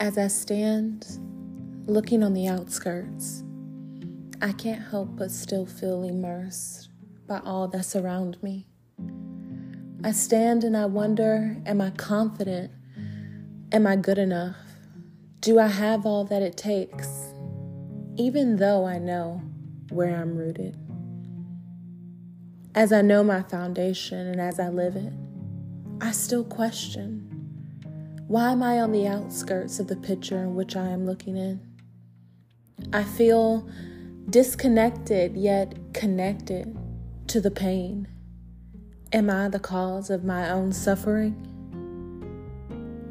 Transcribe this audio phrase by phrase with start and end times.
[0.00, 1.06] As I stand
[1.86, 3.44] looking on the outskirts,
[4.40, 6.88] I can't help but still feel immersed
[7.26, 8.66] by all that's around me.
[10.04, 12.72] I stand and I wonder Am I confident?
[13.70, 14.56] Am I good enough?
[15.40, 17.08] Do I have all that it takes?
[18.16, 19.40] Even though I know
[19.90, 20.76] where I'm rooted.
[22.74, 25.12] As I know my foundation and as I live it,
[26.00, 27.31] I still question
[28.32, 31.60] why am I on the outskirts of the picture in which I am looking in?
[32.90, 33.68] I feel
[34.30, 36.74] disconnected yet connected
[37.26, 38.08] to the pain.
[39.12, 41.36] Am I the cause of my own suffering?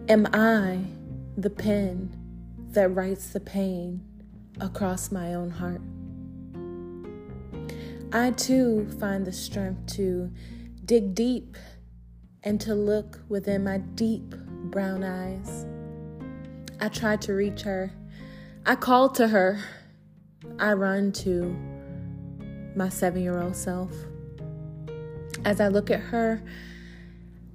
[0.10, 0.80] Am I
[1.38, 2.18] the pen
[2.72, 4.04] that writes the pain
[4.60, 5.82] across my own heart?
[8.12, 10.32] I too find the strength to
[10.84, 11.58] dig deep
[12.42, 14.34] and to look within my deep
[14.72, 15.66] brown eyes.
[16.80, 17.91] I tried to reach her.
[18.66, 19.60] I called to her.
[20.60, 21.55] I run to
[22.76, 23.91] my seven year old self.
[25.44, 26.41] As I look at her,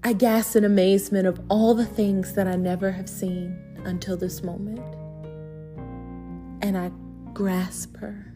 [0.05, 4.43] I gasp in amazement of all the things that I never have seen until this
[4.43, 4.81] moment.
[6.63, 6.91] And I
[7.33, 8.33] grasp her.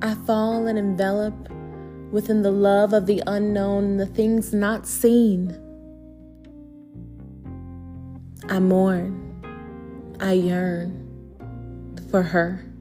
[0.00, 1.34] I fall and envelop
[2.12, 5.60] within the love of the unknown, the things not seen.
[8.48, 11.00] I mourn, I yearn
[12.10, 12.73] for her.